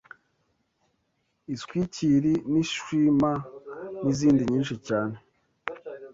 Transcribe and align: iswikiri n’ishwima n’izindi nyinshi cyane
iswikiri 1.53 2.33
n’ishwima 2.51 3.31
n’izindi 4.03 4.41
nyinshi 4.51 4.75
cyane 4.87 5.15